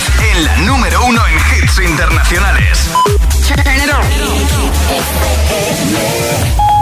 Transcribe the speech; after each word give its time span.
López 0.00 0.32
en 0.32 0.44
la 0.44 0.56
número 0.58 1.04
uno 1.04 1.20
en 1.26 1.62
hits 1.62 1.78
internacionales. 1.78 2.90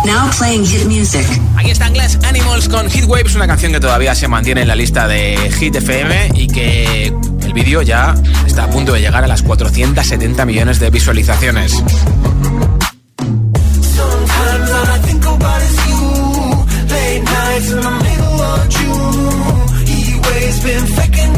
Now 0.05 0.31
playing 0.39 0.65
hit 0.67 0.85
music. 0.87 1.27
Aquí 1.57 1.71
están 1.71 1.93
Glass 1.93 2.19
Animals 2.25 2.69
con 2.69 2.91
Hit 2.91 3.05
Waves, 3.05 3.35
una 3.35 3.47
canción 3.47 3.73
que 3.73 3.81
todavía 3.81 4.15
se 4.15 4.29
mantiene 4.29 4.63
en 4.63 4.69
la 4.69 4.75
lista 4.75 5.09
de 5.09 5.51
Hit 5.59 5.77
FM 5.77 6.31
y 6.35 6.47
que 6.47 7.13
el 7.43 7.53
vídeo 7.53 7.83
ya 7.83 8.15
está 8.47 8.65
a 8.65 8.71
punto 8.71 8.93
de 8.93 9.01
llegar 9.01 9.25
a 9.25 9.27
las 9.27 9.43
470 9.43 10.45
millones 10.45 10.79
de 10.79 10.91
visualizaciones. 10.91 11.83
been 20.69 20.87
faking 20.87 21.38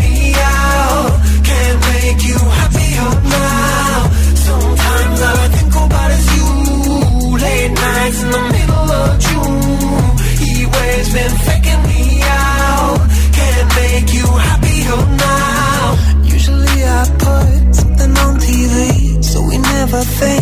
Thing. 20.10 20.39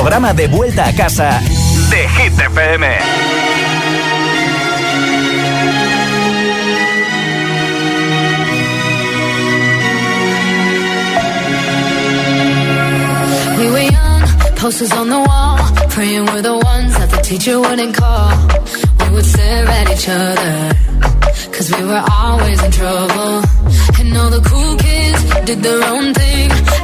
programa 0.00 0.32
de 0.32 0.46
vuelta 0.46 0.86
a 0.86 0.92
casa 0.92 1.40
de 1.90 2.08
Hit 2.08 2.32
FM. 2.38 2.84
We 13.58 13.70
were 13.72 13.90
young, 13.90 14.22
posters 14.54 14.92
on 14.92 15.08
the 15.08 15.18
wall, 15.18 15.58
praying 15.88 16.26
we're 16.26 16.42
the 16.42 16.54
ones 16.54 16.96
that 16.96 17.10
the 17.10 17.20
teacher 17.20 17.58
wouldn't 17.58 17.96
call. 17.96 18.30
We 19.00 19.14
would 19.16 19.26
stare 19.26 19.66
at 19.66 19.90
each 19.90 20.08
other, 20.08 20.76
cause 21.50 21.76
we 21.76 21.84
were 21.84 22.04
always 22.08 22.62
in 22.62 22.70
trouble. 22.70 23.42
And 23.98 24.16
all 24.16 24.30
the 24.30 24.42
cool 24.48 24.76
kids 24.76 25.44
did 25.44 25.60
their 25.60 25.82
own 25.82 26.14
thing. 26.14 26.67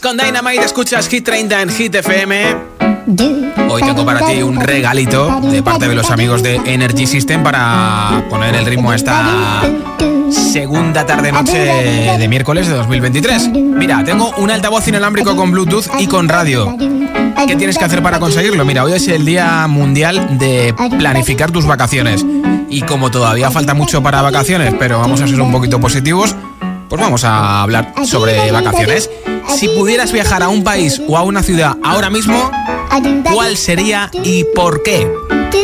con 0.00 0.16
Dynamite 0.16 0.64
escuchas 0.64 1.08
Hit 1.08 1.24
30 1.24 1.62
en 1.62 1.70
Hit 1.70 1.94
FM. 1.94 2.56
Hoy 3.68 3.82
tengo 3.82 4.04
para 4.04 4.26
ti 4.26 4.42
un 4.42 4.60
regalito 4.60 5.40
de 5.40 5.62
parte 5.62 5.88
de 5.88 5.94
los 5.94 6.10
amigos 6.10 6.42
de 6.42 6.56
Energy 6.56 7.06
System 7.06 7.42
para 7.42 8.24
poner 8.28 8.54
el 8.54 8.66
ritmo 8.66 8.90
a 8.90 8.96
esta 8.96 9.62
segunda 10.30 11.06
tarde 11.06 11.32
noche 11.32 11.58
de 12.18 12.28
miércoles 12.28 12.68
de 12.68 12.74
2023. 12.74 13.48
Mira, 13.48 14.04
tengo 14.04 14.30
un 14.36 14.50
altavoz 14.50 14.86
inalámbrico 14.88 15.34
con 15.34 15.50
Bluetooth 15.50 15.86
y 15.98 16.06
con 16.06 16.28
radio. 16.28 16.76
¿Qué 17.46 17.56
tienes 17.56 17.78
que 17.78 17.84
hacer 17.84 18.02
para 18.02 18.20
conseguirlo? 18.20 18.64
Mira, 18.64 18.84
hoy 18.84 18.92
es 18.92 19.08
el 19.08 19.24
Día 19.24 19.66
Mundial 19.68 20.38
de 20.38 20.74
Planificar 20.98 21.50
tus 21.50 21.66
vacaciones. 21.66 22.24
Y 22.68 22.82
como 22.82 23.10
todavía 23.10 23.50
falta 23.50 23.74
mucho 23.74 24.02
para 24.02 24.22
vacaciones, 24.22 24.74
pero 24.78 24.98
vamos 24.98 25.20
a 25.22 25.26
ser 25.26 25.40
un 25.40 25.50
poquito 25.50 25.80
positivos, 25.80 26.36
pues 26.88 27.00
vamos 27.00 27.24
a 27.24 27.62
hablar 27.62 27.94
sobre 28.04 28.52
vacaciones. 28.52 29.10
Si 29.48 29.68
pudieras 29.68 30.12
viajar 30.12 30.42
a 30.42 30.48
un 30.48 30.62
país 30.62 31.00
o 31.08 31.16
a 31.16 31.22
una 31.22 31.42
ciudad 31.42 31.76
ahora 31.82 32.10
mismo, 32.10 32.50
¿cuál 33.32 33.56
sería 33.56 34.10
y 34.22 34.44
por 34.54 34.82
qué? 34.82 35.10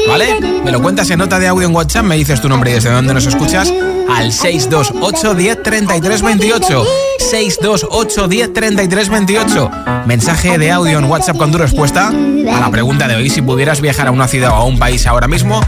¿Vale? 0.08 0.40
Me 0.64 0.72
lo 0.72 0.82
cuentas 0.82 1.10
en 1.10 1.18
nota 1.18 1.38
de 1.38 1.48
audio 1.48 1.66
en 1.66 1.74
WhatsApp, 1.74 2.04
me 2.04 2.16
dices 2.16 2.40
tu 2.40 2.48
nombre 2.48 2.70
y 2.70 2.74
desde 2.74 2.90
dónde 2.90 3.14
nos 3.14 3.26
escuchas 3.26 3.72
al 4.08 4.32
628 4.32 5.34
10 5.34 5.62
33 5.62 6.22
28. 6.22 6.84
628 7.18 8.28
10 8.28 8.52
33 8.52 9.08
28. 9.08 9.70
Mensaje 10.06 10.58
de 10.58 10.70
audio 10.70 10.98
en 10.98 11.04
WhatsApp 11.04 11.36
con 11.36 11.50
tu 11.50 11.58
respuesta 11.58 12.08
a 12.08 12.60
la 12.60 12.70
pregunta 12.70 13.08
de 13.08 13.16
hoy: 13.16 13.30
si 13.30 13.42
pudieras 13.42 13.80
viajar 13.80 14.08
a 14.08 14.10
una 14.10 14.28
ciudad 14.28 14.50
o 14.52 14.56
a 14.56 14.64
un 14.64 14.78
país 14.78 15.06
ahora 15.06 15.28
mismo, 15.28 15.60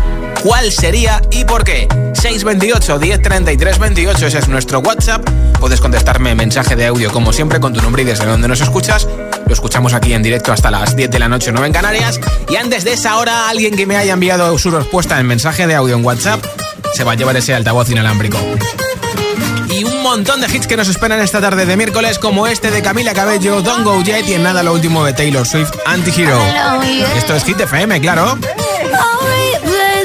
cuál 0.43 0.73
sería 0.73 1.21
y 1.31 1.45
por 1.45 1.64
qué. 1.64 1.88
628 2.14 2.99
1033 2.99 3.78
28, 3.78 4.26
ese 4.26 4.38
es 4.38 4.49
nuestro 4.49 4.81
WhatsApp. 4.81 5.28
Puedes 5.61 5.81
contestarme 5.81 6.35
mensaje 6.35 6.76
de 6.76 6.87
audio 6.87 7.12
como 7.12 7.33
siempre 7.33 7.61
con 7.61 7.73
tu 7.73 7.83
nombre 7.83 8.02
y 8.02 8.05
desde 8.05 8.26
donde 8.26 8.49
nos 8.49 8.61
escuchas. 8.61 9.07
Lo 9.47 9.52
escuchamos 9.52 9.95
aquí 9.95 10.12
en 10.12 10.23
directo 10.23 10.52
hasta 10.52 10.71
las 10.71 10.97
10 10.97 11.11
de 11.11 11.19
la 11.19 11.28
noche, 11.28 11.52
9 11.52 11.66
en 11.66 11.73
Canarias. 11.73 12.21
Y 12.49 12.57
antes 12.57 12.85
de 12.85 12.95
esa 12.95 13.19
hora, 13.19 13.49
alguien 13.49 13.76
que 13.76 13.87
me 13.87 13.97
haya 13.97 14.12
enviado 14.12 14.57
su 14.59 14.71
respuesta 14.71 15.21
en 15.21 15.26
mensaje 15.26 15.66
de 15.66 15.75
audio 15.75 15.97
en 15.97 16.05
WhatsApp 16.05 16.45
se 16.95 17.05
va 17.05 17.12
a 17.12 17.14
llevar 17.14 17.37
ese 17.37 17.55
altavoz 17.55 17.90
inalámbrico 17.90 18.38
y 19.76 19.85
un 19.85 20.02
montón 20.02 20.40
de 20.40 20.47
hits 20.47 20.66
que 20.66 20.76
nos 20.76 20.88
esperan 20.88 21.21
esta 21.21 21.40
tarde 21.40 21.66
de 21.66 21.76
miércoles, 21.76 22.19
como 22.19 22.47
este 22.47 22.71
de 22.71 22.83
Camila 22.83 23.12
Cabello, 23.12 23.61
Don't 23.61 23.85
Go 23.85 24.02
Yet 24.02 24.26
y 24.28 24.35
en 24.35 24.43
nada 24.43 24.62
lo 24.62 24.73
último 24.73 25.05
de 25.05 25.12
Taylor 25.12 25.47
Swift, 25.47 25.71
Anti-Hero. 25.85 26.40
Esto 27.16 27.35
es 27.35 27.45
Hit 27.45 27.61
FM, 27.61 28.00
claro. 28.00 28.38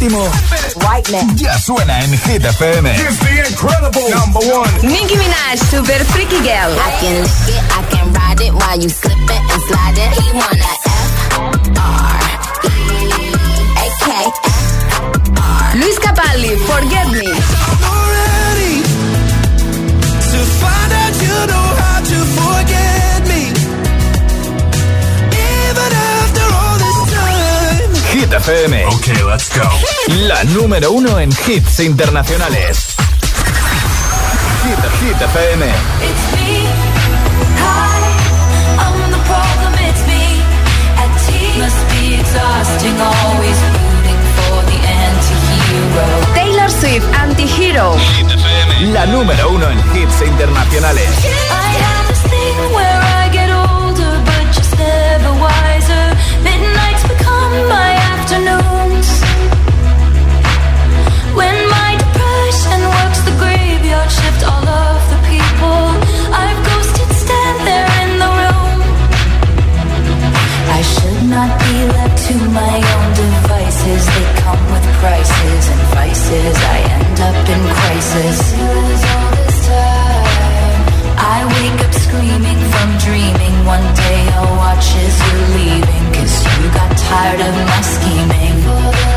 Último 0.00 0.30
ya 1.34 1.58
suena 1.58 2.00
en 2.04 2.12
Hit 2.12 2.44
FM. 2.44 2.94
Nicki 4.82 5.16
Minaj, 5.16 5.58
Super 5.70 6.04
Freaky 6.04 6.38
Girl. 6.38 6.72
I 6.78 6.90
can 7.00 7.22
lick 7.22 7.48
it, 7.48 7.62
I 7.72 7.82
can 7.90 8.12
ride 8.12 8.40
it 8.40 8.52
while 8.54 8.78
you 8.80 8.88
slip 8.88 9.18
it 9.18 9.42
and 9.52 9.62
slide 9.66 9.98
it. 9.98 10.10
He 10.22 10.32
wanna 10.32 10.72
F 10.86 11.18
R 11.76 12.20
E 12.64 13.02
A 13.76 13.86
K 14.04 14.12
R. 15.36 15.76
Luis 15.76 15.98
Capaldi, 15.98 16.56
Forget 16.58 17.08
Me. 17.10 17.97
Hit 28.28 28.42
FM. 28.42 28.84
Okay, 28.96 29.22
let's 29.24 29.48
go. 29.48 29.66
La 30.26 30.44
número 30.44 30.92
uno 30.92 31.18
en 31.18 31.30
hits 31.46 31.80
internacionales. 31.80 32.94
Hit, 34.64 34.78
Hit 35.00 35.16
FM. 35.16 35.64
It's 35.64 36.24
me. 36.36 36.66
Hi, 37.56 38.04
I'm 38.76 39.10
the 39.10 39.18
problem. 39.24 39.72
It's 39.80 40.04
me. 40.06 40.42
At 41.00 41.08
tea 41.24 41.58
must 41.58 41.80
be 41.88 42.20
exhausting. 42.20 43.00
Always 43.00 43.56
rooting 43.72 44.20
for 44.36 44.60
the 44.66 44.76
anti-hero. 44.76 46.34
Taylor 46.34 46.68
Swift, 46.68 47.06
Anti-Hero. 47.14 47.96
Hit 47.96 48.26
FM. 48.26 48.92
La 48.92 49.06
número 49.06 49.48
uno 49.48 49.70
en 49.70 49.78
hits 49.96 50.20
internacionales. 50.20 51.08
Left 71.86 72.18
to 72.28 72.34
my 72.50 72.76
own 72.94 73.08
devices. 73.14 74.02
They 74.06 74.26
come 74.42 74.62
with 74.72 74.86
prices 75.02 75.62
and 75.72 75.82
vices. 75.94 76.56
I 76.74 76.78
end 76.96 77.18
up 77.28 77.38
in 77.54 77.62
crisis. 77.80 78.38
I 81.18 81.38
wake 81.54 81.80
up 81.86 81.94
screaming 81.94 82.60
from 82.72 82.88
dreaming. 83.06 83.54
One 83.66 83.88
day 83.94 84.20
I'll 84.36 84.56
watch 84.56 84.86
as 85.04 85.14
you're 85.24 85.48
leaving. 85.58 86.04
Cause 86.14 86.36
you 86.58 86.70
got 86.72 86.90
tired 86.96 87.40
of 87.40 87.54
my 87.70 87.80
scheming. 87.94 89.07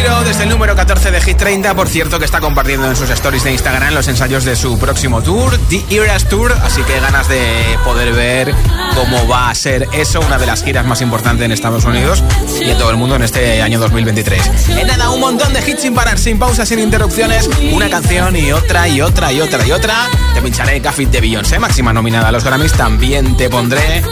Desde 0.00 0.44
el 0.44 0.48
número 0.48 0.74
14 0.74 1.10
de 1.10 1.20
Hit 1.20 1.36
30. 1.36 1.74
Por 1.74 1.86
cierto, 1.86 2.18
que 2.18 2.24
está 2.24 2.40
compartiendo 2.40 2.88
en 2.88 2.96
sus 2.96 3.10
stories 3.10 3.44
de 3.44 3.52
Instagram 3.52 3.92
los 3.92 4.08
ensayos 4.08 4.44
de 4.44 4.56
su 4.56 4.78
próximo 4.78 5.22
tour, 5.22 5.58
The 5.68 5.84
Eras 5.90 6.26
Tour. 6.26 6.52
Así 6.62 6.82
que 6.82 6.98
ganas 7.00 7.28
de 7.28 7.78
poder 7.84 8.14
ver 8.14 8.54
cómo 8.94 9.28
va 9.28 9.50
a 9.50 9.54
ser 9.54 9.88
eso, 9.92 10.20
una 10.20 10.38
de 10.38 10.46
las 10.46 10.64
giras 10.64 10.86
más 10.86 11.02
importantes 11.02 11.44
en 11.44 11.52
Estados 11.52 11.84
Unidos 11.84 12.24
y 12.60 12.70
en 12.70 12.78
todo 12.78 12.90
el 12.90 12.96
mundo 12.96 13.16
en 13.16 13.22
este 13.22 13.60
año 13.60 13.78
2023. 13.78 14.68
En 14.70 14.86
nada, 14.86 15.10
un 15.10 15.20
montón 15.20 15.52
de 15.52 15.60
hits 15.68 15.82
sin 15.82 15.94
parar, 15.94 16.18
sin 16.18 16.38
pausas, 16.38 16.66
sin 16.66 16.78
interrupciones. 16.78 17.50
Una 17.72 17.90
canción 17.90 18.36
y 18.36 18.52
otra 18.52 18.88
y 18.88 19.02
otra 19.02 19.32
y 19.32 19.40
otra 19.42 19.66
y 19.66 19.72
otra. 19.72 20.08
Te 20.32 20.40
pincharé 20.40 20.80
Café 20.80 21.06
de 21.06 21.20
Beyoncé, 21.20 21.58
máxima 21.58 21.92
nominada 21.92 22.28
a 22.28 22.32
los 22.32 22.42
Grammys. 22.42 22.72
También 22.72 23.36
te 23.36 23.50
pondré 23.50 24.02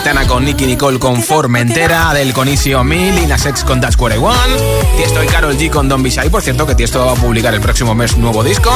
Aitana 0.00 0.26
con 0.26 0.46
Nicky 0.46 0.64
Nicole 0.64 0.98
con 0.98 1.22
Formentera, 1.22 2.08
Adel 2.08 2.32
con 2.32 2.48
Easy 2.48 2.72
on 2.72 2.86
Me, 2.86 3.12
Lina 3.12 3.36
Sex 3.36 3.62
con 3.64 3.82
Dash 3.82 3.96
One, 3.98 4.16
Tiesto 4.96 5.22
y 5.22 5.26
Carol 5.26 5.58
G 5.58 5.68
con 5.68 5.90
Don 5.90 6.02
Bishai, 6.02 6.30
por 6.30 6.40
cierto 6.40 6.64
que 6.64 6.74
Tiesto 6.74 7.04
va 7.04 7.12
a 7.12 7.14
publicar 7.16 7.52
el 7.52 7.60
próximo 7.60 7.94
mes 7.94 8.14
un 8.14 8.22
nuevo 8.22 8.42
disco. 8.42 8.72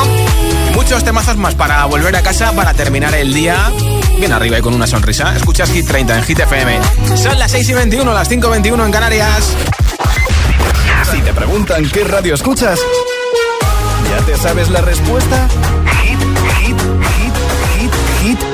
Muchos 0.74 1.02
temazos 1.02 1.38
más 1.38 1.54
para 1.54 1.82
volver 1.86 2.14
a 2.14 2.20
casa, 2.20 2.52
para 2.52 2.74
terminar 2.74 3.14
el 3.14 3.32
día 3.32 3.72
bien 4.18 4.32
arriba 4.32 4.58
y 4.58 4.60
con 4.60 4.74
una 4.74 4.86
sonrisa. 4.86 5.34
Escuchas 5.34 5.70
Hit 5.70 5.86
30 5.86 6.18
en 6.18 6.24
Hit 6.24 6.40
FM. 6.40 6.80
Son 7.16 7.38
las 7.38 7.52
6 7.52 7.70
y 7.70 7.72
21, 7.72 8.12
las 8.12 8.28
5 8.28 8.46
y 8.46 8.50
21 8.50 8.84
en 8.84 8.92
Canarias. 8.92 9.56
Si 11.10 11.22
te 11.22 11.32
preguntan 11.32 11.88
qué 11.88 12.04
radio 12.04 12.34
escuchas, 12.34 12.78
¿ya 14.10 14.26
te 14.26 14.36
sabes 14.36 14.68
la 14.68 14.82
respuesta? 14.82 15.48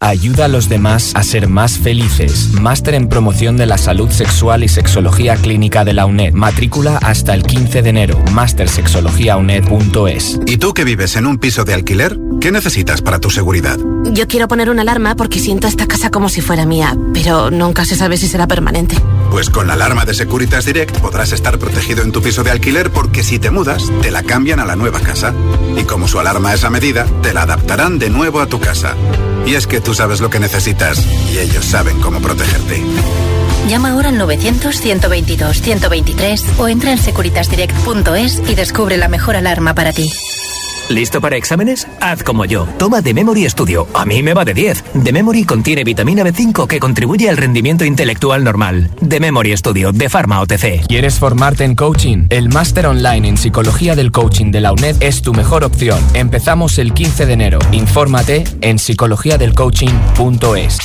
Ayuda 0.00 0.44
a 0.44 0.48
los 0.48 0.68
demás 0.68 1.10
a 1.14 1.24
ser 1.24 1.48
más 1.48 1.78
felices. 1.78 2.50
Máster 2.52 2.94
en 2.94 3.08
promoción 3.08 3.56
de 3.56 3.66
la 3.66 3.78
salud 3.78 4.08
sexual 4.10 4.62
y 4.62 4.68
sexología 4.68 5.34
clínica 5.34 5.84
de 5.84 5.92
la 5.92 6.06
UNED. 6.06 6.34
Matrícula 6.34 6.98
hasta 6.98 7.34
el 7.34 7.42
15 7.42 7.82
de 7.82 7.90
enero. 7.90 8.22
Mastersexologiauned.es. 8.32 10.38
¿Y 10.46 10.58
tú 10.58 10.72
que 10.72 10.84
vives 10.84 11.16
en 11.16 11.26
un 11.26 11.38
piso 11.38 11.64
de 11.64 11.74
alquiler? 11.74 12.16
¿Qué 12.40 12.52
necesitas 12.52 13.02
para 13.02 13.18
tu 13.18 13.30
seguridad? 13.30 13.76
Yo 14.12 14.28
quiero 14.28 14.46
poner 14.46 14.70
una 14.70 14.82
alarma 14.82 15.16
porque 15.16 15.40
siento 15.40 15.66
esta 15.66 15.88
casa 15.88 16.10
como 16.10 16.28
si 16.28 16.42
fuera 16.42 16.64
mía, 16.64 16.96
pero 17.12 17.50
nunca 17.50 17.84
se 17.84 17.96
sabe 17.96 18.16
si 18.16 18.28
será 18.28 18.46
permanente. 18.46 18.96
Pues 19.32 19.50
con 19.50 19.66
la 19.66 19.74
alarma 19.74 20.04
de 20.04 20.14
Securitas 20.14 20.64
Direct 20.64 20.96
podrás 21.00 21.32
estar 21.32 21.58
protegido 21.58 22.04
en 22.04 22.12
tu 22.12 22.22
piso 22.22 22.44
de 22.44 22.52
alquiler 22.52 22.90
porque 22.90 23.24
si 23.24 23.40
te 23.40 23.50
mudas, 23.50 23.90
te 24.00 24.12
la 24.12 24.22
cambian 24.22 24.60
a 24.60 24.64
la 24.64 24.76
nueva 24.76 25.00
casa. 25.00 25.34
Y 25.76 25.82
como 25.82 26.06
su 26.06 26.20
alarma 26.20 26.54
es 26.54 26.62
a 26.62 26.70
medida, 26.70 27.04
te 27.22 27.34
la 27.34 27.42
adaptarán 27.42 27.98
de 27.98 28.10
nuevo 28.10 28.40
a 28.40 28.46
tu 28.46 28.60
casa. 28.60 28.94
Y 29.48 29.54
es 29.54 29.66
que 29.66 29.80
tú 29.80 29.94
sabes 29.94 30.20
lo 30.20 30.28
que 30.28 30.38
necesitas 30.38 31.02
y 31.32 31.38
ellos 31.38 31.64
saben 31.64 31.98
cómo 32.00 32.20
protegerte. 32.20 32.84
Llama 33.66 33.92
ahora 33.92 34.10
al 34.10 34.20
900-122-123 34.20 36.58
o 36.58 36.68
entra 36.68 36.92
en 36.92 36.98
securitasdirect.es 36.98 38.42
y 38.46 38.54
descubre 38.54 38.98
la 38.98 39.08
mejor 39.08 39.36
alarma 39.36 39.74
para 39.74 39.94
ti. 39.94 40.12
¿Listo 40.88 41.20
para 41.20 41.36
exámenes? 41.36 41.86
Haz 42.00 42.22
como 42.22 42.44
yo. 42.44 42.66
Toma 42.78 43.02
The 43.02 43.12
Memory 43.12 43.50
Studio. 43.50 43.88
A 43.94 44.06
mí 44.06 44.22
me 44.22 44.34
va 44.34 44.44
de 44.44 44.54
10. 44.54 44.84
The 45.04 45.12
Memory 45.12 45.44
contiene 45.44 45.84
vitamina 45.84 46.24
B5 46.24 46.66
que 46.66 46.80
contribuye 46.80 47.28
al 47.28 47.36
rendimiento 47.36 47.84
intelectual 47.84 48.42
normal. 48.42 48.90
The 49.06 49.20
Memory 49.20 49.54
Studio 49.56 49.92
de 49.92 50.08
Pharma 50.08 50.40
OTC. 50.40 50.86
¿Quieres 50.88 51.18
formarte 51.18 51.64
en 51.64 51.74
coaching? 51.74 52.26
El 52.30 52.48
máster 52.48 52.86
online 52.86 53.28
en 53.28 53.36
psicología 53.36 53.94
del 53.94 54.10
coaching 54.10 54.50
de 54.50 54.62
la 54.62 54.72
UNED 54.72 54.96
es 55.00 55.20
tu 55.22 55.34
mejor 55.34 55.64
opción. 55.64 56.02
Empezamos 56.14 56.78
el 56.78 56.94
15 56.94 57.26
de 57.26 57.32
enero. 57.34 57.58
Infórmate 57.72 58.44
en 58.62 58.78
psicologiadelcoaching.es. 58.78 60.78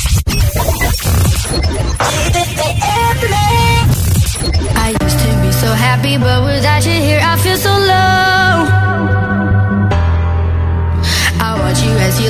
as 6.75 6.85
you 6.85 8.42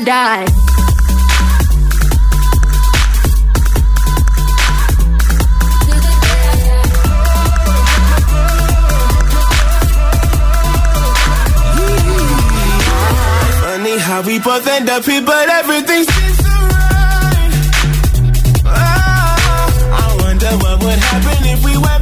Die. 0.00 0.46
Funny 13.62 13.98
how 13.98 14.22
we 14.22 14.38
both 14.38 14.66
end 14.66 14.88
up 14.90 15.04
here, 15.04 15.22
but 15.22 15.48
everything 15.48 16.04
seems 16.04 16.38
so 16.38 16.54
right. 16.76 17.52
Oh, 18.64 20.00
I 20.00 20.16
wonder 20.22 20.52
what 20.62 20.82
would 20.82 20.98
happen 20.98 21.38
if 21.52 21.64
we 21.64 21.76
went 21.76 22.01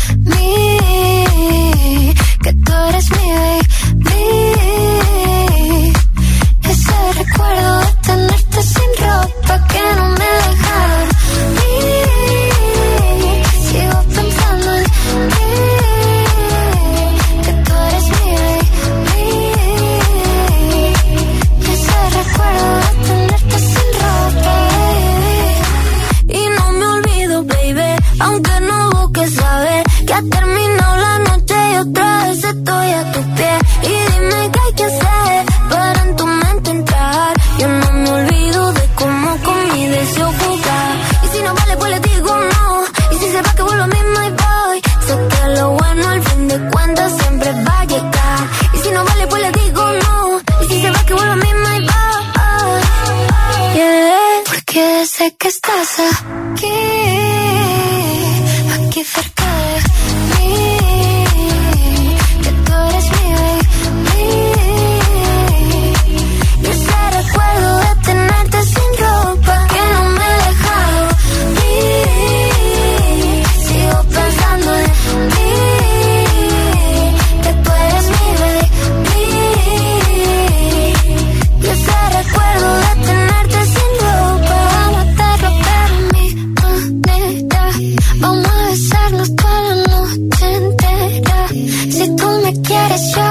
quiero, 91.11 91.47
si 91.91 92.15
tú 92.15 92.27
me 92.43 92.61
quieres 92.61 93.01
yo 93.15 93.30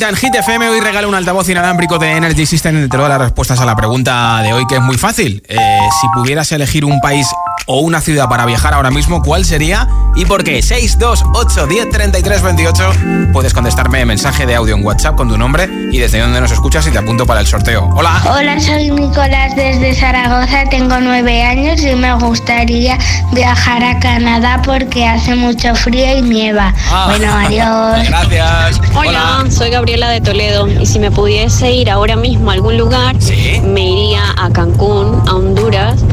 en 0.00 0.16
Hit 0.16 0.34
FM. 0.34 0.70
Hoy 0.70 0.80
regalo 0.80 1.06
un 1.06 1.14
altavoz 1.14 1.50
inalámbrico 1.50 1.98
de 1.98 2.12
Energy 2.12 2.46
System. 2.46 2.88
Te 2.88 2.96
doy 2.96 3.08
las 3.10 3.20
respuestas 3.20 3.60
a 3.60 3.66
la 3.66 3.76
pregunta 3.76 4.40
de 4.42 4.54
hoy, 4.54 4.66
que 4.66 4.76
es 4.76 4.80
muy 4.80 4.96
fácil. 4.96 5.42
Eh, 5.46 5.56
si 6.00 6.08
pudieras 6.14 6.50
elegir 6.52 6.86
un 6.86 6.98
país 7.00 7.26
o 7.66 7.80
una 7.80 8.00
ciudad 8.00 8.28
para 8.28 8.46
viajar 8.46 8.74
ahora 8.74 8.90
mismo, 8.90 9.22
¿cuál 9.22 9.44
sería 9.44 9.88
y 10.14 10.26
por 10.26 10.44
qué? 10.44 10.62
628 10.62 11.66
10 11.66 11.90
33 11.90 12.42
28. 12.42 12.92
Puedes 13.32 13.54
contestarme 13.54 14.04
mensaje 14.04 14.46
de 14.46 14.54
audio 14.54 14.76
en 14.76 14.84
WhatsApp 14.84 15.16
con 15.16 15.28
tu 15.28 15.38
nombre 15.38 15.68
y 15.90 15.98
desde 15.98 16.20
dónde 16.20 16.40
nos 16.40 16.52
escuchas 16.52 16.86
y 16.86 16.90
te 16.90 16.98
apunto 16.98 17.26
para 17.26 17.40
el 17.40 17.46
sorteo. 17.46 17.88
Hola. 17.94 18.22
Hola, 18.30 18.60
soy 18.60 18.90
Nicolás 18.90 19.56
desde 19.56 19.94
Zaragoza, 19.94 20.64
tengo 20.70 21.00
nueve 21.00 21.42
años 21.42 21.82
y 21.82 21.94
me 21.94 22.12
gustaría 22.14 22.98
viajar 23.32 23.82
a 23.84 23.98
Canadá 24.00 24.60
porque 24.64 25.06
hace 25.06 25.34
mucho 25.34 25.74
frío 25.74 26.18
y 26.18 26.22
nieva. 26.22 26.74
Ah. 26.90 27.06
Bueno, 27.08 27.32
adiós. 27.46 28.08
Gracias. 28.08 28.80
Hola, 28.94 29.44
soy 29.50 29.70
Gabriela 29.70 30.10
de 30.10 30.20
Toledo 30.20 30.68
y 30.68 30.86
si 30.86 30.98
me 30.98 31.10
pudiese 31.10 31.72
ir 31.72 31.90
ahora 31.90 32.16
mismo 32.16 32.50
a 32.50 32.54
algún 32.54 32.76
lugar, 32.76 33.16
me 33.64 33.88
iría 33.88 34.22
a 34.36 34.50
Cancún, 34.50 35.22
a 35.26 35.34
Honduras, 35.34 36.04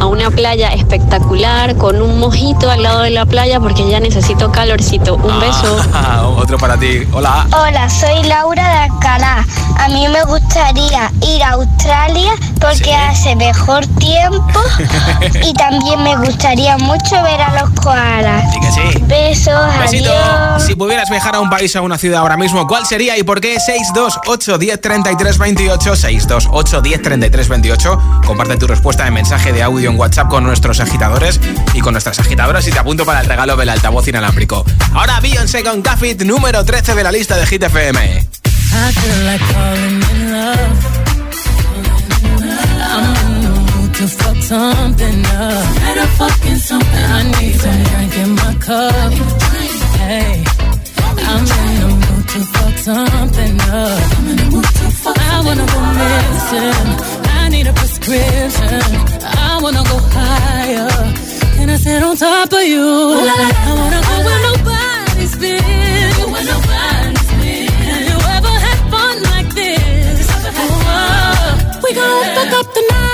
a 0.00 0.06
una 0.06 0.30
playa 0.30 0.72
espectacular 0.72 1.76
con 1.76 2.00
un 2.00 2.18
mojito 2.18 2.70
al 2.70 2.82
lado 2.82 3.02
de 3.02 3.10
la 3.10 3.26
playa 3.26 3.60
porque 3.60 3.88
ya 3.88 4.00
necesito 4.00 4.50
calorcito. 4.50 5.16
Un 5.16 5.40
beso. 5.40 5.76
otro 6.36 6.58
para 6.58 6.76
ti. 6.78 7.06
Hola. 7.12 7.46
Hola, 7.52 7.88
soy 7.88 8.22
Laura 8.24 8.68
de 8.68 8.78
Alcalá. 8.92 9.46
A 9.78 9.88
mí 9.88 10.06
me 10.08 10.22
gustaría 10.24 11.10
ir 11.22 11.42
a 11.42 11.52
Australia 11.52 12.32
porque 12.60 12.94
hace 12.94 13.36
mejor 13.36 13.86
tiempo 13.98 14.60
y 15.42 15.52
también 15.54 16.02
me 16.02 16.16
gustaría 16.16 16.78
mucho 16.78 17.22
ver 17.22 17.40
a 17.40 17.60
los 17.60 17.70
koalas. 17.80 18.52
Sí 18.52 18.60
que 18.60 18.70
sí. 18.72 19.02
Besos, 19.02 19.54
adiós. 19.54 20.62
Si 20.64 20.74
pudieras 20.74 21.10
viajar 21.10 21.34
a 21.34 21.40
un 21.40 21.50
país 21.50 21.74
o 21.76 21.80
a 21.80 21.82
una 21.82 21.98
ciudad 21.98 22.20
ahora 22.20 22.36
mismo, 22.36 22.66
¿cuál 22.66 22.86
sería 22.86 23.18
y 23.18 23.22
por 23.22 23.40
qué? 23.40 23.58
628 23.60 24.58
10 24.58 24.80
33 24.80 25.38
28 25.38 25.96
628 25.96 26.80
10 26.80 27.02
33 27.02 27.48
28. 27.48 28.02
Comparte 28.26 28.56
tu 28.56 28.66
respuesta 28.66 29.06
en 29.06 29.14
mensaje 29.14 29.52
de 29.52 29.62
audio 29.62 29.73
en 29.82 29.98
WhatsApp 29.98 30.28
con 30.28 30.44
nuestros 30.44 30.80
agitadores 30.80 31.40
y 31.74 31.80
con 31.80 31.92
nuestras 31.92 32.18
agitadoras 32.20 32.66
y 32.68 32.70
te 32.70 32.78
apunto 32.78 33.04
para 33.04 33.20
el 33.20 33.26
regalo 33.26 33.56
del 33.56 33.68
altavoz 33.68 34.06
inalámbrico. 34.06 34.64
Ahora 34.92 35.20
Beyoncé 35.20 35.62
con 35.64 35.82
Gaffit, 35.82 36.22
número 36.22 36.64
13 36.64 36.94
de 36.94 37.02
la 37.02 37.12
lista 37.12 37.36
de 37.36 37.46
Hit 37.46 37.62
FM. 37.64 38.26
Need 57.54 57.68
a 57.68 57.72
prescription. 57.72 58.82
I 59.22 59.60
wanna 59.62 59.84
go 59.84 59.96
higher. 60.18 60.90
Can 61.54 61.70
I 61.70 61.76
sit 61.76 62.02
on 62.02 62.16
top 62.16 62.52
of 62.52 62.64
you? 62.72 62.82
I 62.82 63.72
wanna 63.80 64.00
go 64.08 64.14
where 64.26 64.40
nobody's 64.48 65.34
been. 65.36 65.62
Where 66.32 66.46
nobody's 66.52 67.30
been. 67.40 67.68
Have 67.88 68.04
you 68.10 68.18
ever 68.36 68.54
had 68.66 68.78
fun 68.90 69.16
like 69.32 69.50
this? 69.54 70.26
Oh, 70.62 71.80
we 71.84 71.90
gon' 71.94 72.24
fuck 72.34 72.52
up 72.58 72.68
the 72.74 72.82
night. 72.90 73.04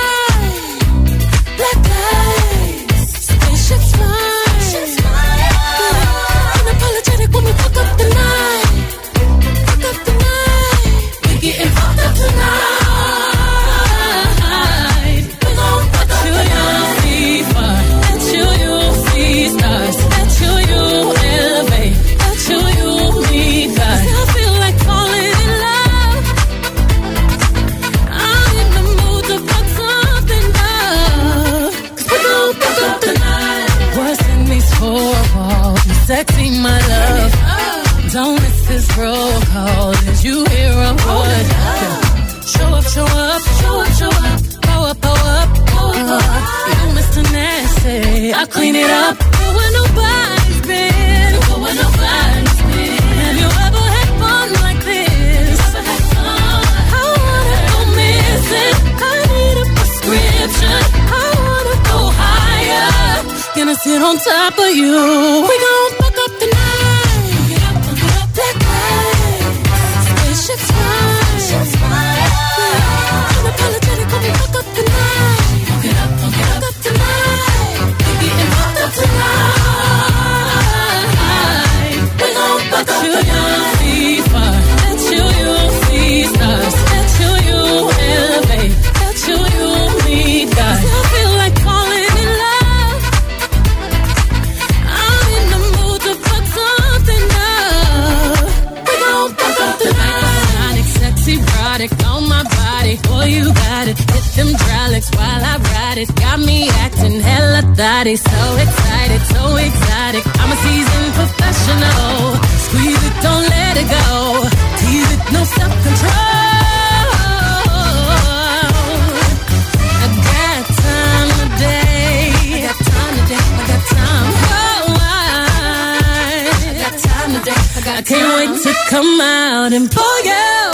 Come 128.91 129.21
out 129.21 129.71
and 129.71 129.89
pull 129.89 130.19
you. 130.25 130.71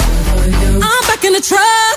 I'm 0.82 1.04
back 1.08 1.24
in 1.24 1.34
the 1.34 1.40
truck. 1.40 1.97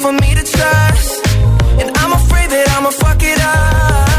For 0.00 0.12
me 0.12 0.32
to 0.32 0.44
trust, 0.44 1.26
and 1.80 1.90
I'm 1.98 2.12
afraid 2.12 2.50
that 2.50 2.72
I'ma 2.78 2.90
fuck 2.90 3.20
it 3.20 3.40
up. 3.40 4.17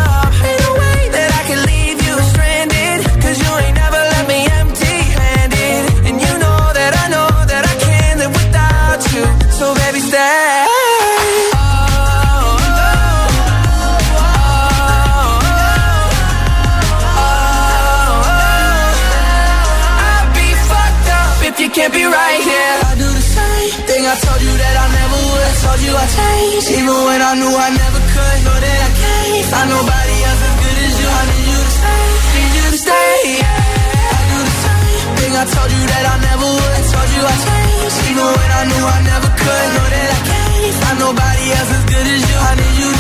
Told 25.80 25.88
you 25.88 26.76
even 26.76 26.98
when 27.08 27.22
I 27.22 27.34
knew 27.40 27.54
I 27.56 27.70
never 27.72 28.02
could. 28.12 28.38
Know 28.44 28.58
that 28.60 28.80
I 28.84 28.92
can't 29.00 29.46
find 29.48 29.70
nobody 29.70 30.16
else 30.28 30.42
as 30.44 30.56
good 30.60 30.78
as 30.86 30.94
you. 31.00 31.08
I 31.08 31.24
need 31.30 31.46
you 31.50 31.60
to 31.60 31.72
stay, 31.80 32.04
need 32.36 32.52
you 32.60 32.66
to 32.70 32.80
stay. 32.80 33.20
Yeah. 33.40 33.68
I 34.10 34.22
do 34.30 34.40
the 34.44 34.56
same 34.66 35.10
thing 35.20 35.34
I 35.40 35.46
told 35.48 35.72
you 35.72 35.84
that 35.88 36.04
I 36.04 36.16
never 36.20 36.48
would. 36.52 36.74
I 36.76 36.84
told 36.84 37.10
you 37.16 37.22
I 37.24 37.36
changed, 37.48 37.98
even 38.12 38.28
when 38.28 38.50
I 38.60 38.64
knew 38.70 38.86
I 38.86 39.00
never 39.08 39.30
could. 39.40 39.68
Know 39.76 39.88
that 39.96 40.10
I 40.10 40.22
can't 40.30 40.76
find 40.84 40.98
nobody 41.00 41.46
else 41.56 41.72
as 41.72 41.84
good 41.88 42.08
as 42.12 42.22
you. 42.28 42.38
I 42.50 42.52
need 42.60 42.76
you 42.80 42.99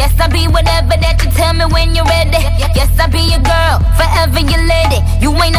Yes, 0.00 0.16
I'll 0.18 0.32
be 0.32 0.48
whatever 0.48 0.96
that 0.96 1.20
you 1.20 1.28
tell 1.36 1.52
me 1.52 1.68
when 1.76 1.94
you're 1.94 2.08
ready. 2.08 2.40
Yes, 2.72 2.88
I'll 2.96 3.12
be 3.12 3.20
your 3.20 3.44
girl, 3.44 3.84
forever 4.00 4.40
your 4.40 4.64
lady. 4.64 5.04
You 5.20 5.28
ain't 5.44 5.49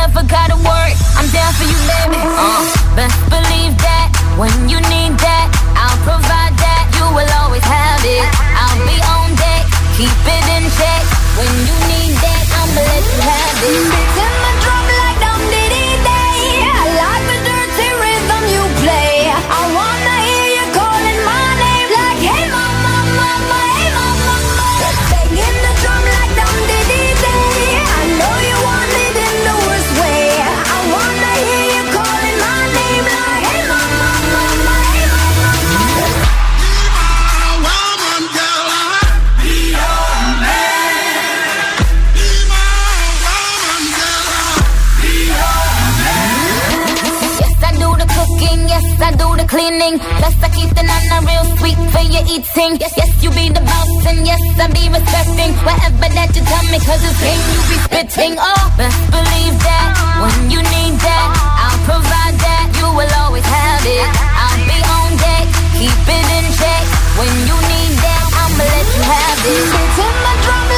for 52.11 52.23
eating. 52.27 52.77
Yes, 52.79 52.93
yes, 52.97 53.11
you 53.23 53.29
be 53.31 53.49
the 53.49 53.61
boss, 53.61 54.05
and 54.05 54.25
yes, 54.25 54.39
I 54.59 54.67
be 54.67 54.83
respecting 54.91 55.53
whatever 55.63 56.09
that 56.11 56.29
you 56.35 56.43
tell 56.43 56.65
me, 56.71 56.79
cause 56.83 57.01
it's 57.03 57.19
game 57.23 57.39
you 57.39 57.61
be 57.71 57.77
spitting. 57.87 58.35
Oh, 58.39 58.63
best 58.77 58.99
believe 59.11 59.55
that 59.63 59.89
when 60.19 60.51
you 60.51 60.59
need 60.59 60.95
that, 60.99 61.27
I'll 61.35 61.81
provide 61.87 62.35
that. 62.35 62.67
You 62.77 62.87
will 62.91 63.13
always 63.23 63.45
have 63.45 63.83
it. 63.85 64.07
I'll 64.11 64.61
be 64.67 64.79
on 64.81 65.11
deck, 65.17 65.45
keep 65.79 66.03
it 66.07 66.27
in 66.37 66.45
check. 66.59 66.83
When 67.15 67.31
you 67.47 67.57
need 67.71 67.95
that, 68.03 68.23
I'ma 68.43 68.63
let 68.63 68.87
you 68.91 69.03
have 69.07 69.39
it. 69.45 69.63
Beats 69.71 69.99
in 69.99 70.15
my 70.25 70.33
drum 70.43 70.70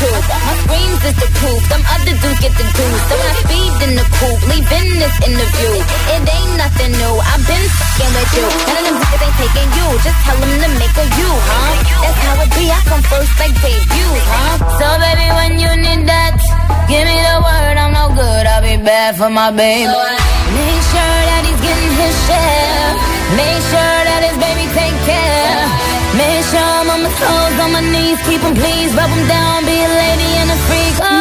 came. 0.00 0.24
My 0.46 0.54
screams 0.62 1.02
is 1.08 1.16
the 1.16 1.28
proof, 1.40 1.62
them 1.70 1.82
other 1.94 2.14
dudes 2.20 2.40
get 2.40 2.54
the 2.56 2.66
juice. 2.66 3.02
So 3.08 3.14
I 3.16 3.32
speed 3.42 3.72
in 3.86 3.92
the 3.96 4.06
coupe, 4.16 4.42
leaving 4.50 4.88
this 5.00 5.16
interview. 5.26 5.72
It 6.14 6.22
ain't 6.26 6.54
nothing 6.60 6.92
new, 7.00 7.14
I've 7.16 7.44
been 7.46 7.66
fucking 7.76 8.12
with 8.16 8.32
you. 8.36 8.46
None 8.46 8.76
of 8.76 8.84
them 8.86 8.96
niggas 9.00 9.22
ain't 9.26 9.36
taking 9.40 9.70
you, 9.78 9.86
just 10.04 10.18
tell 10.24 10.38
them 10.40 10.52
to 10.64 10.68
make 10.80 10.96
a 10.96 11.06
you, 11.18 11.30
huh? 11.30 11.72
That's 12.02 12.18
how 12.24 12.44
it 12.44 12.50
be, 12.56 12.64
I 12.70 12.78
come 12.90 13.02
first 13.10 13.32
like 13.40 13.56
debut, 13.62 14.12
huh? 14.30 14.54
So 14.78 14.86
baby, 15.02 15.26
when 15.38 15.52
you 15.62 15.70
need 15.80 16.02
that, 16.08 16.36
give 16.90 17.04
me 17.08 17.16
the 17.16 17.36
word, 17.40 17.76
I'm 17.80 17.92
no 17.96 18.04
good, 18.12 18.44
I'll 18.46 18.62
be 18.62 18.76
bad 18.80 19.16
for 19.16 19.30
my 19.30 19.50
baby. 19.50 19.88
Make 19.88 20.82
sure 20.92 21.18
that 21.28 21.42
he's 21.46 21.60
getting 21.60 21.94
his 22.00 22.14
share. 22.26 22.90
Make 23.36 23.62
sure 23.70 23.95
my 27.06 27.14
toes, 27.20 27.60
on 27.60 27.70
my 27.72 27.80
knees, 27.92 28.18
keep 28.26 28.42
'em 28.42 28.54
please, 28.54 28.90
rub 28.98 29.10
'em 29.10 29.28
down, 29.28 29.64
be 29.64 29.76
a 29.88 29.90
lady 30.02 30.30
and 30.40 30.50
a 30.50 30.58
freak. 30.66 30.96
Oh. 31.02 31.15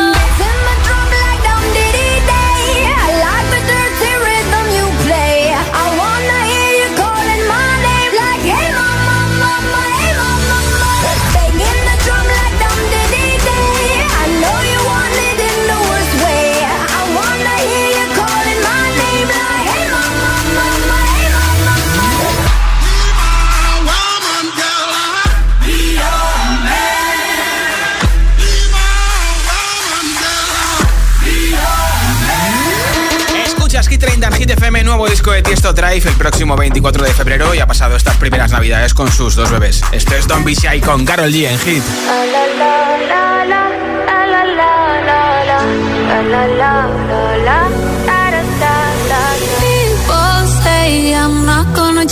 FM, 34.65 34.83
nuevo 34.83 35.07
disco 35.07 35.31
de 35.31 35.43
Tiesto 35.43 35.73
Drive 35.73 36.09
el 36.09 36.15
próximo 36.15 36.55
24 36.55 37.03
de 37.03 37.13
febrero 37.13 37.53
y 37.53 37.59
ha 37.59 37.67
pasado 37.67 37.95
estas 37.95 38.17
primeras 38.17 38.51
navidades 38.51 38.95
con 38.95 39.11
sus 39.11 39.35
dos 39.35 39.51
bebés. 39.51 39.83
Esto 39.91 40.15
es 40.15 40.25
Shy 40.27 40.81
con 40.81 41.05
Carol 41.05 41.31
G 41.31 41.47
en 41.47 41.59
Hit. 41.59 41.83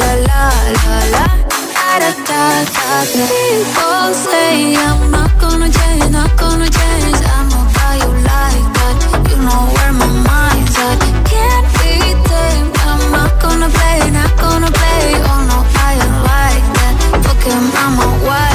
la 0.00 0.10
la 0.20 0.34
la 0.34 0.98
la 1.14 1.24
ta 1.44 2.10
ta 2.26 2.42
ta 2.74 2.88
People 3.14 4.10
say 4.28 4.76
I'm 4.76 5.10
not 5.10 5.30
gonna 5.40 5.70
change, 5.70 6.10
not 6.10 6.36
gonna 6.36 6.68
change. 6.68 7.20
I'm 7.36 7.48
not 7.48 7.94
you 8.00 8.10
like 8.30 8.66
that. 8.76 8.96
You 9.30 9.36
know 9.46 9.62
where 9.74 9.92
my 10.00 10.08
mind's 10.28 10.76
at. 10.86 10.98
Can't 11.30 11.66
be 11.78 11.92
tamed. 12.28 12.76
I'm 12.88 13.02
not 13.12 13.32
gonna 13.42 13.68
play, 13.68 14.10
not 14.10 14.32
gonna 14.44 14.70
play. 14.78 15.04
Oh 15.30 15.40
no, 15.50 15.58
I 15.86 15.90
ain't 16.04 16.18
like 16.30 16.66
that. 16.76 16.94
Fucking, 17.24 17.66
I'm 17.82 17.98
a. 18.00 18.53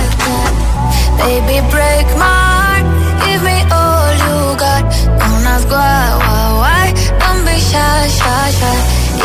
Baby, 1.19 1.57
break 1.69 2.07
my 2.17 2.25
heart. 2.25 2.85
Give 3.25 3.41
me 3.43 3.57
all 3.79 4.11
you 4.23 4.37
got. 4.63 4.83
Don't 5.19 5.45
ask 5.53 5.67
why, 5.69 6.01
why, 6.23 6.45
why. 6.61 6.85
Don't 7.21 7.41
be 7.45 7.55
shy, 7.69 8.07
shy, 8.17 8.45
shy. 8.59 8.77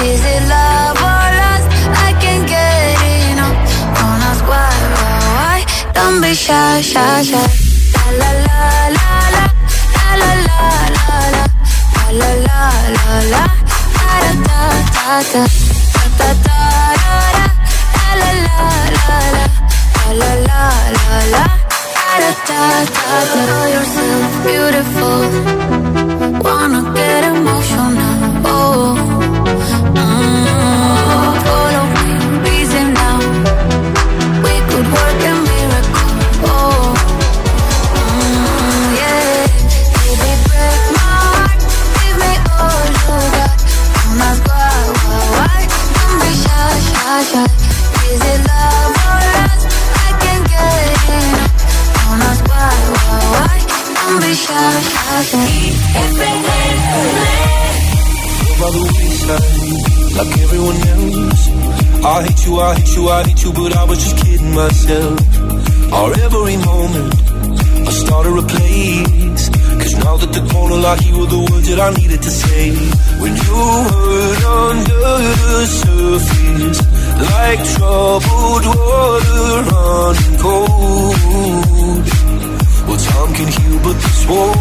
Is 0.08 0.22
it 0.34 0.42
love 0.54 0.98
or 1.10 1.26
lust? 1.40 1.66
I 2.06 2.10
can't 2.22 2.44
get 2.54 2.98
enough. 3.30 3.56
Don't 3.96 4.22
ask 4.30 4.44
why, 4.50 4.74
why, 4.96 5.16
why. 5.36 5.58
Don't 5.96 6.18
be 6.20 6.34
shy, 6.34 6.80
shy, 6.82 7.22
shy. 7.30 7.46
La 7.94 8.08
la 8.20 8.30
la 8.46 8.60
la 8.96 9.08
la 9.36 9.44
la 10.20 10.32
la 10.46 10.62
la 10.96 11.10
la 11.14 11.48
la 12.20 12.30
la 12.34 12.62
la 12.96 13.18
la 13.32 13.44
da 13.98 14.18
da 14.24 14.62
da 14.94 15.20
da 15.32 15.42
da 15.42 15.48
da 16.18 16.28
da 16.44 16.58
da 16.94 17.20
la 18.20 18.30
la 18.46 18.58
la 18.96 19.18
la 19.36 19.48
la 20.20 20.30
la 20.48 20.62
la 20.92 21.18
la 21.34 21.63
da 22.20 22.30
da 22.48 22.62
da 22.94 23.44
da 23.48 23.58
yourself 23.74 24.30
beautiful 24.46 25.20
Wanna 26.44 26.80
get 26.94 27.22
emotional. 27.24 28.20
Oh 28.46 28.94
mm, 29.94 30.73
The 58.74 58.82
wayside, 58.98 60.16
like 60.16 60.32
everyone 60.42 60.78
else. 60.94 61.42
I 62.04 62.22
hate 62.24 62.46
you, 62.46 62.58
I 62.58 62.74
hate 62.74 62.96
you, 62.96 63.08
I 63.08 63.22
hate 63.22 63.44
you, 63.44 63.52
but 63.52 63.76
I 63.76 63.84
was 63.84 63.98
just 64.02 64.16
kidding 64.24 64.52
myself. 64.52 65.20
Our 65.92 66.12
every 66.18 66.56
moment, 66.56 67.14
I 67.86 67.92
started 67.92 68.36
a 68.36 68.42
place. 68.42 69.48
Cause 69.80 69.94
now 70.02 70.16
that 70.16 70.32
the 70.32 70.42
corner 70.52 70.78
lock, 70.82 71.00
you 71.06 71.18
were 71.20 71.26
the 71.26 71.38
words 71.52 71.68
that 71.68 71.78
I 71.78 71.90
needed 71.94 72.20
to 72.22 72.30
say. 72.30 72.74
When 73.22 73.36
you 73.36 73.60
hurt 73.90 74.44
under 74.66 75.12
the 75.44 75.66
surface, 75.82 76.80
like 77.30 77.62
troubled 77.76 78.66
water 78.66 79.62
running 79.70 80.38
cold. 80.42 82.23
Time 82.96 83.34
can 83.34 83.48
heal, 83.48 83.78
but 83.82 83.94
this 83.94 84.26
won't. 84.28 84.54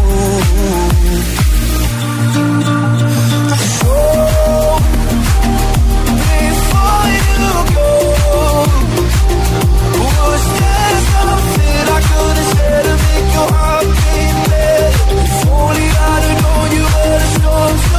Before 6.34 7.06
you 7.14 7.54
go, 7.74 7.90
was 10.02 10.44
there 10.58 10.98
something 11.14 11.84
I 11.86 12.00
could 12.08 12.36
have 12.40 12.50
said 12.54 12.82
to 12.84 12.94
make 13.04 13.28
your 13.34 13.48
heart 13.54 13.86
beat 14.02 14.36
better? 14.50 14.92
If 15.22 15.46
only 15.48 15.88
I'd 15.88 16.22
have 16.26 16.38
known 16.42 16.68
you 16.76 16.84
were 16.84 17.18
the 17.22 17.93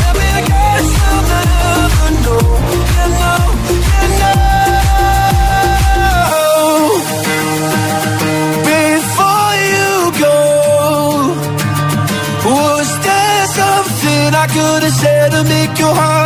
If 0.00 0.18
I 0.18 0.40
guess. 0.50 0.88
You 2.96 3.06
know, 3.18 3.38
you 4.00 4.08
know. 4.20 4.38
Before 8.68 9.54
you 9.72 9.90
go, 10.24 10.36
was 12.50 12.88
there 13.06 13.44
something 13.58 14.28
I 14.34 14.46
could 14.54 14.82
have 14.82 14.96
said 15.02 15.28
to 15.32 15.40
make 15.44 15.78
your 15.78 15.94
heart 15.94 16.17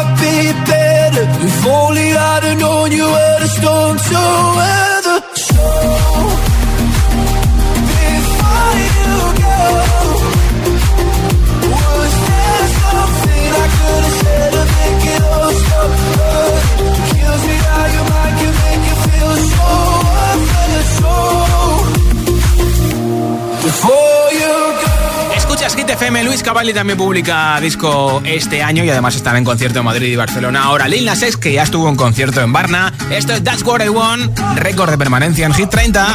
Luis 26.20 26.42
Cavalli 26.42 26.74
también 26.74 26.98
publica 26.98 27.58
disco 27.60 28.20
este 28.24 28.62
año 28.62 28.84
y 28.84 28.90
además 28.90 29.16
estará 29.16 29.38
en 29.38 29.44
concierto 29.44 29.78
en 29.78 29.84
Madrid 29.86 30.12
y 30.12 30.16
Barcelona. 30.16 30.62
Ahora 30.64 30.86
Lil 30.86 31.06
Nas 31.06 31.22
X, 31.22 31.36
que 31.36 31.52
ya 31.52 31.62
estuvo 31.62 31.88
en 31.88 31.96
concierto 31.96 32.40
en 32.42 32.52
Barna. 32.52 32.92
Esto 33.10 33.32
es 33.32 33.42
That's 33.42 33.62
What 33.62 33.82
I 33.82 33.88
Want, 33.88 34.38
récord 34.56 34.90
de 34.90 34.98
permanencia 34.98 35.46
en 35.46 35.54
Hit 35.54 35.70
30. 35.70 36.14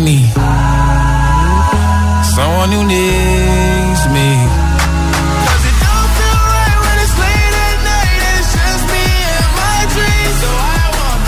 I 0.00 0.02
need 0.02 0.32
someone 2.34 2.70
who 2.72 2.82
needs 2.88 4.02
me. 4.16 4.28
'Cause 5.44 5.64
it 5.70 5.76
don't 5.84 6.10
feel 6.18 6.38
right 6.56 6.78
when 6.84 6.96
it's 7.04 7.16
late 7.24 7.54
at 7.68 7.78
night 7.90 8.20
and 8.28 8.38
it's 8.40 8.50
just 8.58 8.82
me 8.92 9.04
and 9.36 9.50
my 9.60 9.78
dreams. 9.94 10.36
So 10.42 10.50
I 10.78 10.84
want 10.96 11.22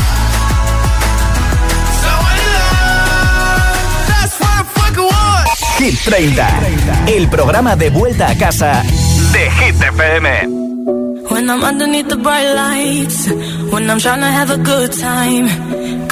someone 2.02 2.36
to 2.40 2.48
love. 2.56 3.76
That's 4.10 4.34
what 4.40 4.54
I 4.60 4.64
fucking 4.76 5.08
want. 5.12 5.46
Hit 5.80 5.96
30, 6.08 6.48
el 7.16 7.24
programa 7.28 7.76
de 7.76 7.90
vuelta 7.90 8.24
a 8.30 8.34
casa 8.38 8.82
de 9.34 9.50
Hit 9.58 9.76
FM. 9.82 10.26
When 11.28 11.50
I'm 11.50 11.62
underneath 11.62 12.08
the 12.08 12.16
bright 12.16 12.50
lights, 12.54 13.28
when 13.70 13.90
I'm 13.90 14.00
trying 14.00 14.20
to 14.20 14.32
have 14.38 14.50
a 14.50 14.56
good 14.56 14.90
time. 14.98 15.46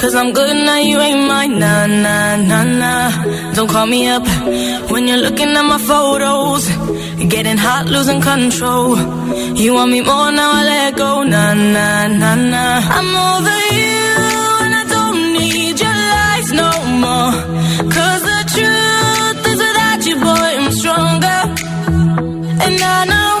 Cause 0.01 0.15
I'm 0.15 0.33
good 0.33 0.55
now, 0.65 0.77
you 0.77 0.99
ain't 0.99 1.27
mine. 1.27 1.59
Nah, 1.59 1.85
nah, 1.85 2.35
nah, 2.35 2.63
nah. 2.63 3.53
Don't 3.53 3.69
call 3.69 3.85
me 3.85 4.07
up 4.07 4.25
when 4.89 5.07
you're 5.07 5.21
looking 5.27 5.49
at 5.49 5.61
my 5.61 5.77
photos. 5.77 6.67
Getting 7.33 7.57
hot, 7.57 7.85
losing 7.85 8.19
control. 8.19 8.97
You 9.55 9.75
want 9.75 9.91
me 9.91 10.01
more 10.01 10.31
now, 10.31 10.53
I 10.59 10.63
let 10.63 10.95
go. 10.97 11.21
Nah, 11.21 11.53
nah, 11.53 12.07
nah, 12.07 12.33
nah. 12.33 12.81
I'm 12.97 13.09
over 13.29 13.59
you 13.77 14.01
and 14.63 14.73
I 14.81 14.83
don't 14.95 15.33
need 15.37 15.79
your 15.79 15.99
lies 16.17 16.49
no 16.51 16.71
more. 17.05 17.33
Cause 17.95 18.21
the 18.31 18.41
truth 18.55 19.47
is 19.51 19.59
without 19.65 20.01
you, 20.07 20.15
boy, 20.15 20.49
I'm 20.61 20.71
stronger. 20.81 21.39
And 22.65 22.81
I 22.97 23.05
know 23.05 23.40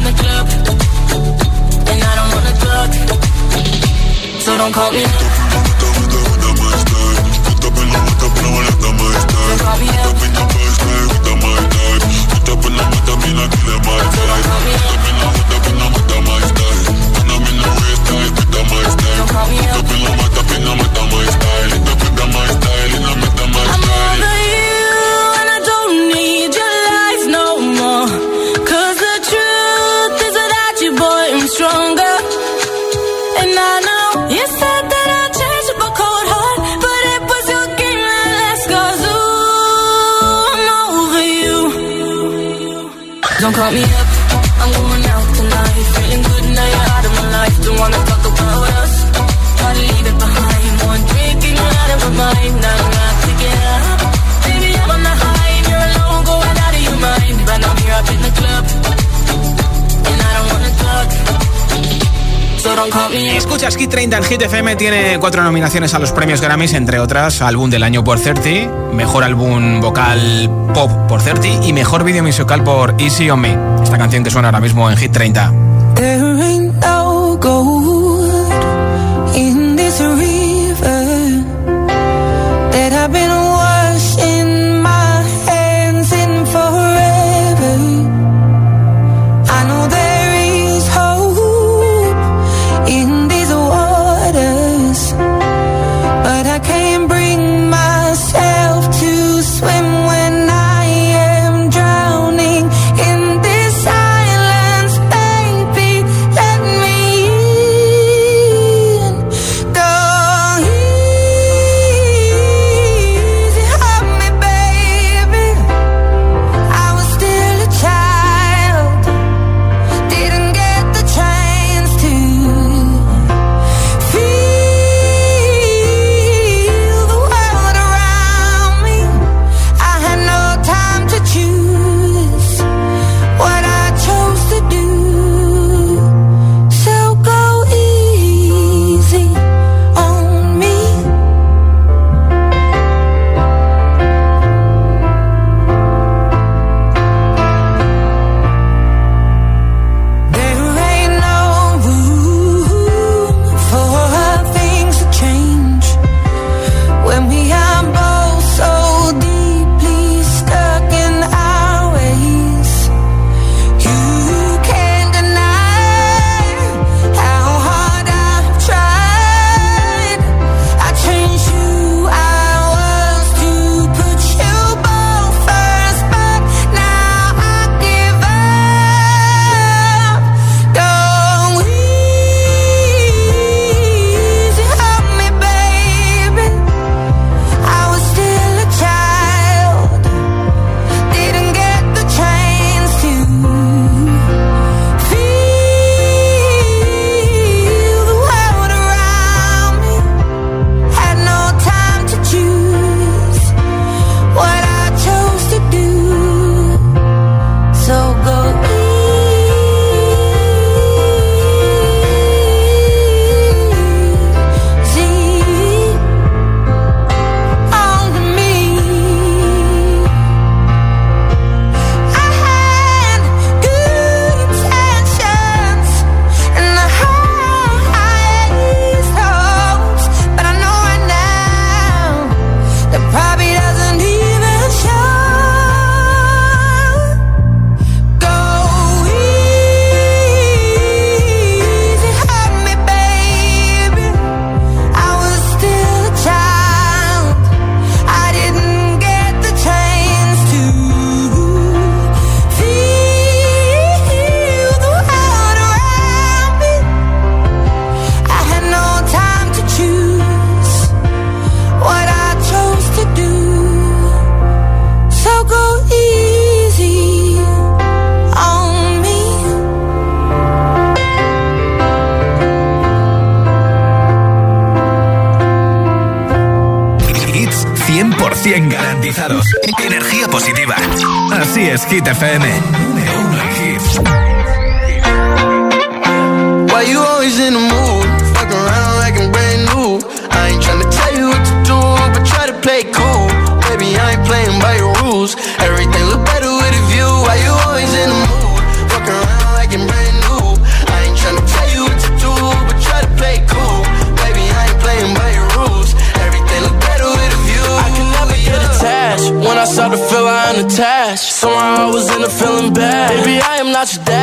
in 0.00 0.06
the 0.06 0.12
club, 0.22 0.46
and 1.90 2.02
I 2.02 2.12
don't 2.16 2.30
wanna 2.34 2.54
talk. 2.64 2.90
So 4.40 4.56
don't 4.56 4.72
call 4.72 4.90
me. 4.92 5.04
Don't 9.42 9.58
call 9.58 9.78
me 9.78 9.88
up. 9.88 10.10
Don't 43.50 43.58
call 43.58 43.72
me 43.72 43.82
up, 43.82 44.08
I'm 44.62 44.70
going 44.78 45.04
out 45.10 45.26
tonight. 45.34 45.82
Feeling 45.94 46.22
good 46.22 46.44
now 46.54 46.66
you're 46.70 46.88
out 46.94 47.04
of 47.04 47.12
my 47.18 47.26
life. 47.34 47.56
Don't 47.64 47.78
wanna 47.82 48.00
talk 48.06 48.24
about 48.30 48.68
us. 48.78 48.94
Gotta 49.58 49.80
leave 49.90 50.06
it 50.06 50.18
behind. 50.22 50.72
One 50.86 51.02
drink 51.10 51.42
and 51.50 51.56
you're 51.58 51.74
out 51.82 51.90
of 51.90 52.00
my 52.04 52.12
mind. 52.22 52.54
Not 52.62 52.79
Escuchas 63.12 63.76
Hit 63.76 63.90
30 63.90 64.16
en 64.16 64.24
Hit 64.24 64.42
FM 64.42 64.76
tiene 64.76 65.18
cuatro 65.18 65.42
nominaciones 65.42 65.92
a 65.92 65.98
los 65.98 66.12
premios 66.12 66.40
Grammys, 66.40 66.72
entre 66.72 66.98
otras 66.98 67.42
Álbum 67.42 67.68
del 67.68 67.82
Año 67.82 68.02
por 68.02 68.18
30, 68.18 68.94
Mejor 68.94 69.24
Álbum 69.24 69.80
Vocal 69.80 70.50
Pop 70.72 70.90
por 71.06 71.20
30 71.20 71.66
y 71.66 71.72
Mejor 71.72 72.04
Video 72.04 72.22
Musical 72.22 72.64
por 72.64 72.94
Easy 72.98 73.28
on 73.28 73.40
Me. 73.40 73.58
Esta 73.82 73.98
canción 73.98 74.24
que 74.24 74.30
suena 74.30 74.48
ahora 74.48 74.60
mismo 74.60 74.90
en 74.90 74.96
Hit 74.96 75.12
30. 75.12 75.52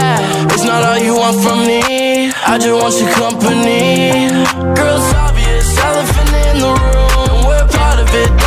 yeah. 0.08 0.54
It's 0.54 0.64
not 0.64 0.84
all 0.84 0.98
you 0.98 1.16
want 1.16 1.38
from 1.44 1.60
me. 1.68 2.32
I 2.52 2.58
just 2.58 2.76
want 2.82 2.96
your 3.02 3.12
company. 3.22 4.30
Girl, 4.78 4.98
it's 4.98 5.14
obvious, 5.26 5.68
elephant 5.78 6.32
in 6.50 6.56
the 6.66 6.72
room. 6.82 7.26
and 7.32 7.48
We're 7.48 7.68
part 7.78 8.00
of 8.00 8.10
it. 8.22 8.47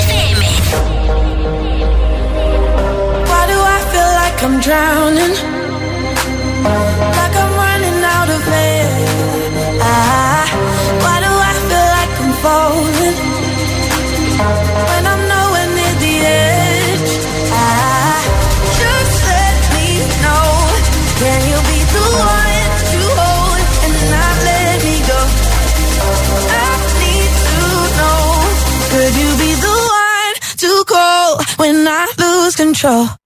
sure. 32.81 33.20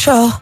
Control? 0.00 0.39